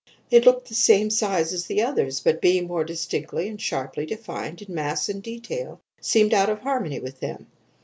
[0.31, 4.63] It looked the same size as the others, but, being more distinctly and sharply defined
[4.63, 7.45] in mass and detail, seemed out of harmony with them.